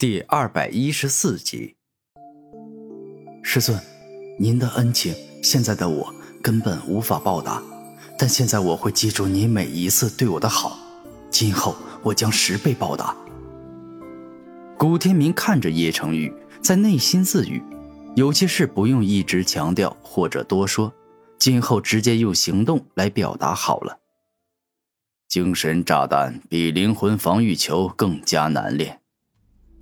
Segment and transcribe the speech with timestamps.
[0.00, 1.74] 第二百一十四集，
[3.42, 3.76] 师尊，
[4.38, 7.60] 您的恩情，现在的我根本无法报答，
[8.16, 10.78] 但现在我会记住您每一次对我的好，
[11.30, 11.74] 今后
[12.04, 13.12] 我将十倍报答。
[14.78, 17.60] 古天明看着叶成宇，在内心自语：
[18.14, 20.94] 有些事不用一直强调或者多说，
[21.40, 23.98] 今后直接用行动来表达好了。
[25.26, 29.00] 精神炸弹比灵魂防御球更加难练。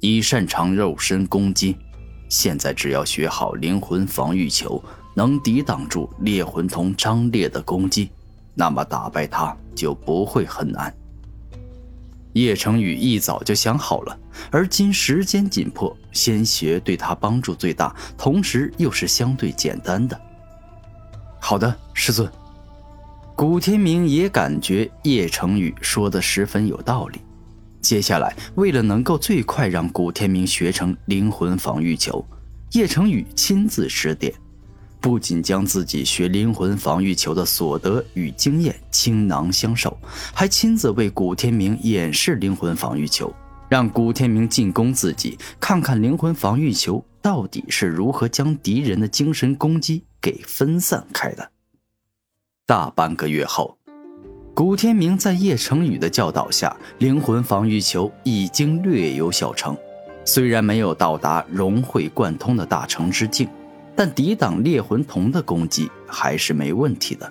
[0.00, 1.76] 你擅长肉身攻击，
[2.28, 4.82] 现在只要学好灵魂防御球，
[5.14, 8.10] 能抵挡住猎魂童张烈的攻击，
[8.54, 10.94] 那么打败他就不会很难。
[12.34, 14.18] 叶成宇一早就想好了，
[14.50, 20.20] 而今时间紧迫，先学对他帮助最大，同时又是相对简单的。
[21.40, 22.30] 好的，师尊。
[23.34, 27.20] 古天明也感觉叶成宇说的十分有道理。
[27.80, 32.24] 接下来，为了能够最快让古天明学成灵魂防御球，
[32.72, 34.34] 叶成宇亲自指点，
[35.00, 39.96] 不仅将自己学灵魂防御球的所得与经验倾囊相授，
[40.34, 43.32] 还亲自为古天明演示灵魂防御球，
[43.68, 51.52] 让古天明进攻自己，看看灵魂防御球到底是如何将敌人的精神攻击给分散开的。
[52.66, 53.78] 大半个月后。
[54.56, 59.76] 古天明在叶成宇的教导下，灵魂防御球已经略有小成。
[60.24, 63.46] 虽然没有到达融会贯通的大成之境，
[63.94, 67.30] 但抵挡猎魂瞳的攻击还是没问题的。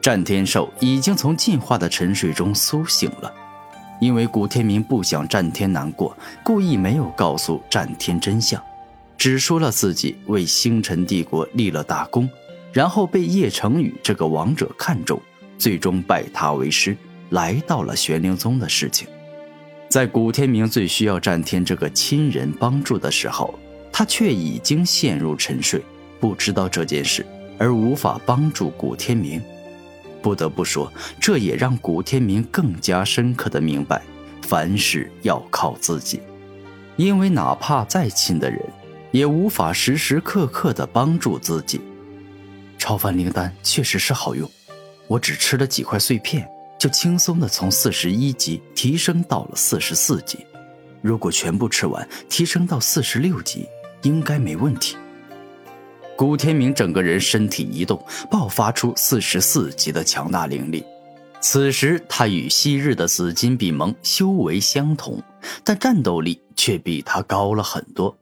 [0.00, 3.30] 战天兽已经从进化的沉睡中苏醒了，
[4.00, 8.58] 因为古天明不想战天难过，故意没有告诉战天真相，
[9.18, 12.26] 只说了自己为星辰帝国立了大功，
[12.72, 15.20] 然后被叶成宇这个王者看中。
[15.58, 16.96] 最终拜他为师，
[17.30, 19.08] 来到了玄灵宗的事情，
[19.88, 23.58] 在古天明最需要战天这个亲人帮助的时候，
[23.92, 25.82] 他却已经陷入沉睡，
[26.20, 27.26] 不知道这件事，
[27.58, 29.42] 而无法帮助古天明。
[30.22, 34.02] 不得不说，这也让古天明更加深刻的明白，
[34.42, 36.20] 凡事要靠自己，
[36.96, 38.60] 因为哪怕再亲的人，
[39.10, 41.80] 也无法时时刻刻的帮助自己。
[42.78, 44.48] 超凡灵丹确实是好用。
[45.08, 46.48] 我只吃了几块碎片，
[46.78, 50.46] 就轻松的从四十一级提升到了四十四级。
[51.00, 53.66] 如果全部吃完，提升到四十六级，
[54.02, 54.96] 应该没问题。
[56.16, 60.84] 古天明整个人身体一动，爆发出四十四级的强大灵力。
[61.40, 65.22] 此时他与昔日的紫金比蒙修为相同，
[65.62, 68.18] 但战斗力却比他高了很多。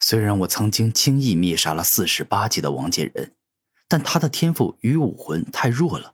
[0.00, 3.32] 虽然我曾经轻易灭杀了四十八级的王建仁。
[3.90, 6.12] 但他的天赋与武魂太弱了，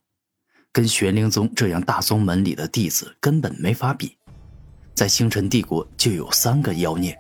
[0.72, 4.16] 跟玄灵宗这样大宗门里的弟子根本没法比。
[4.94, 7.14] 在星辰帝国就有三个妖孽，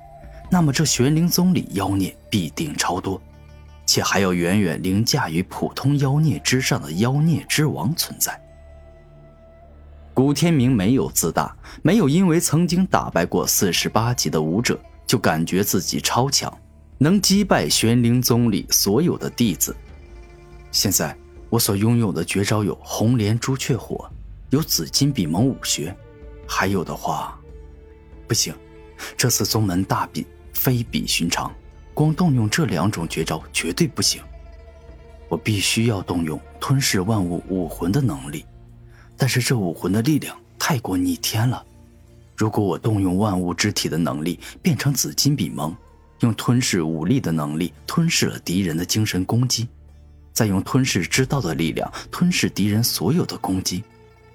[0.50, 3.20] 那么这玄灵宗里妖孽必定超多，
[3.84, 8.40] 且还有远远凌驾于普通妖孽之上的妖孽之王存在。
[10.14, 16.50] 古天明没有自大，没有因为曾经打败过四十八级的武者就感觉自己超强，
[16.96, 19.76] 能击败玄灵宗里所有的弟子。
[20.76, 21.16] 现在
[21.48, 24.06] 我所拥有的绝招有红莲朱雀火，
[24.50, 25.96] 有紫金比蒙武学，
[26.46, 27.40] 还有的话，
[28.28, 28.54] 不行，
[29.16, 31.50] 这次宗门大比非比寻常，
[31.94, 34.20] 光动用这两种绝招绝对不行。
[35.30, 38.44] 我必须要动用吞噬万物武魂的能力，
[39.16, 41.64] 但是这武魂的力量太过逆天了。
[42.36, 45.74] 如果我动用万物之体的能力变成紫金比蒙，
[46.20, 49.66] 用吞噬武力的能力吞噬了敌人的精神攻击。
[50.36, 53.82] 再用吞噬之道的力量吞噬敌人所有的攻击，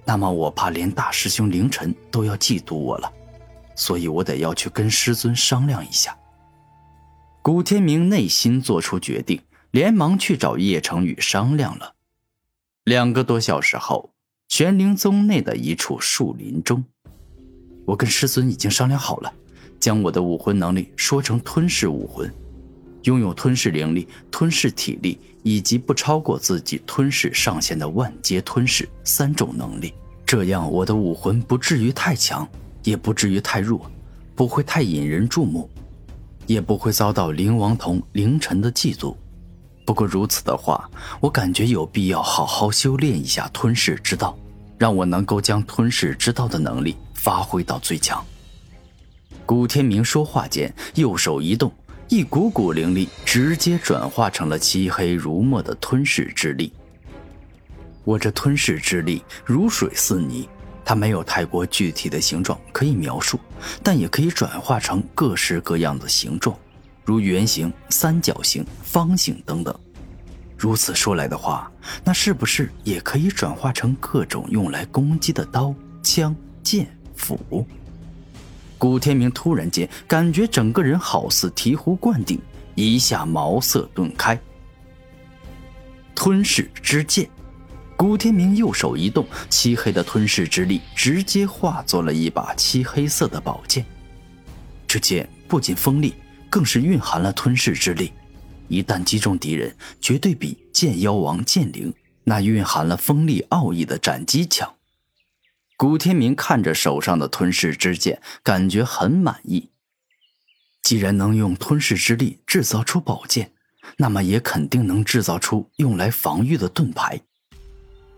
[0.04, 3.14] 那么我怕连大师兄凌晨都要嫉妒我了，
[3.76, 6.18] 所以我得要去跟师尊商量一下。
[7.44, 9.40] 古天明内心做出决定，
[9.70, 11.94] 连忙去找叶成宇商量了。
[12.84, 14.12] 两个多小时后，
[14.48, 16.84] 玄灵宗内的一处树林中，
[17.86, 19.32] 我跟师尊已经商量好了，
[19.80, 22.34] 将我的武魂能力说成吞噬武魂。
[23.04, 29.94] 拥有吞噬灵力、吞噬体力以及不超过自己吞噬上限的万阶吞噬三种能力，
[30.26, 32.48] 这样我的武魂不至于太强，
[32.84, 33.90] 也不至于太弱，
[34.36, 35.70] 不会太引人注目，
[36.46, 39.16] 也不会遭到灵王童凌晨的嫉妒。
[39.84, 40.90] 不过如此的话，
[41.20, 44.38] 我感觉有必要好好修炼一下吞噬之道，
[44.78, 48.24] 让我能够将吞噬之道的能力发挥到最强。
[49.44, 51.70] 古天明说话间，右手一动。
[52.12, 56.74] 一股股灵力直接转化成了漆黑如墨的吞噬之力。
[58.04, 60.50] 我这吞噬之力如水似泥，
[60.84, 63.40] 它没有太过具体的形状可以描述，
[63.82, 66.54] 但也可以转化成各式各样的形状，
[67.06, 69.74] 如圆形、三角形、方形等等。
[70.58, 71.72] 如此说来的话，
[72.04, 75.74] 那是不是也可以转化成各种用来攻击的刀、
[76.04, 76.86] 枪、剑、
[77.16, 77.66] 斧？
[78.82, 82.42] 古天明突然间感觉整个人好似醍醐灌顶，
[82.74, 84.42] 一下茅塞顿开。
[86.16, 87.30] 吞噬之剑。
[87.96, 93.86] 古天明右手一动，漆黑的吞噬之力直接化作了一把漆黑色的宝剑。
[94.88, 96.16] 这剑不仅锋利，
[96.50, 98.12] 更是蕴含了吞噬之力，
[98.68, 101.94] 一旦击中敌人，绝对比剑妖王剑灵
[102.24, 104.74] 那蕴含了锋利奥义的斩击强。
[105.82, 109.72] 古天明看着手上的吞噬之剑，感觉很满意。
[110.84, 113.52] 既然能用吞噬之力制造出宝剑，
[113.98, 117.20] 那么也肯定能制造出用来防御的盾牌。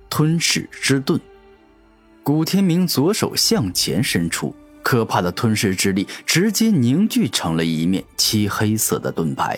[0.09, 1.17] 吞噬之盾，
[2.21, 9.57] 古天明左手向前伸出，可怕的吞噬之力直接凝聚成了一面漆黑色的盾牌。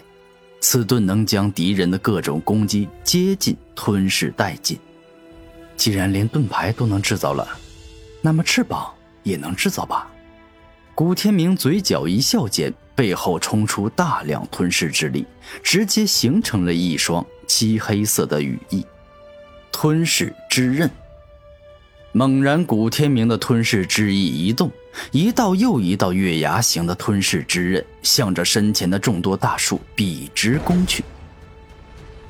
[0.62, 4.78] 此盾能将敌人的各种攻击接近、吞噬殆尽。
[5.75, 7.48] 既然连盾牌都能制造了，
[8.25, 8.92] 那么翅膀
[9.22, 10.10] 也能制造吧？
[10.95, 15.27] 古天明嘴角一笑间，背后冲出大量吞噬之力，
[15.62, 18.83] 直接形成了一双漆黑色的羽翼。
[19.72, 20.89] 吞噬之刃。
[22.13, 24.71] 猛然，古天明的吞噬之翼一动，
[25.12, 31.04] 一道又一道月牙形的吞噬之刃向着身前的众多大树笔直攻去。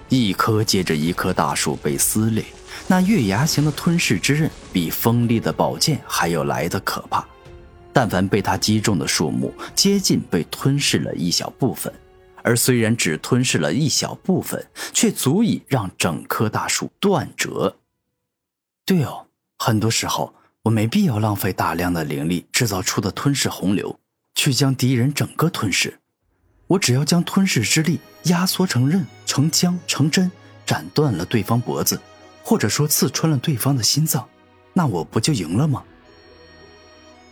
[0.10, 2.44] 一棵接着一棵大树被撕裂，
[2.88, 7.26] 那月牙形的吞噬之刃比锋利的宝剑还要来得可怕。
[7.94, 11.94] 但凡被他击中的树木，接近被吞噬了一小部分。
[12.44, 14.64] 而虽然只吞噬了一小部分，
[14.94, 17.78] 却足以让整棵大树断折。
[18.86, 19.26] 对哦，
[19.58, 23.98] 很多时候我没必要浪费大量的灵力制造出的吞噬洪流，
[24.36, 25.98] 去将敌人整个吞噬。
[26.68, 30.32] 我只要将吞噬之力压缩成刃、成枪、成针，
[30.66, 32.00] 斩断了对方脖子，
[32.48, 34.30] 或者说刺穿了对方的心脏，
[34.72, 35.84] 那我不就赢了吗？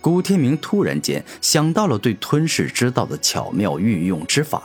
[0.02, 4.64] 古天明突然间想到了对吞噬之道的巧妙运用之法。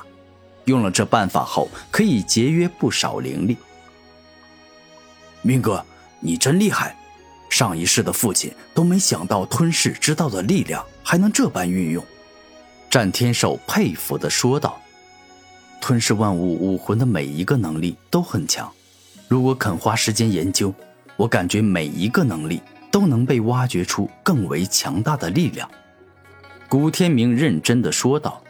[0.65, 3.59] 用了这办法后，可以节约不少灵力。
[5.43, 5.85] 明哥，
[6.21, 6.97] 你真厉害！
[7.51, 12.03] 上一世的父亲都没想到吞噬之道的力量还能这般运用。
[12.89, 14.81] 战天兽佩服的说道
[15.81, 18.71] ：“吞噬万物武魂的每一个能力都很强，
[19.29, 20.75] 如果肯花时间研究，
[21.17, 22.61] 我感觉每一个能力
[22.91, 25.71] 都能被挖掘出更为强大的力量。”
[26.69, 28.43] 古天明认真的说道：“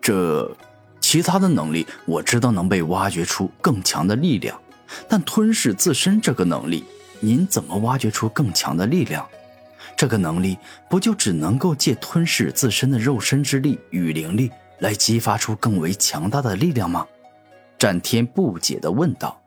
[0.00, 0.50] 这……”
[1.00, 4.58] 其他的能力我知道能被挖掘出更强的力量，
[5.08, 6.84] 但吞噬自身这个能力，
[7.18, 9.26] 您怎么挖掘出更强的力量？
[9.96, 10.56] 这个能力
[10.88, 17.04] 不就只能够借吞噬自身的肉身之力与灵力来激发出更为强大的力量吗？
[17.76, 19.41] 战天不解地问道。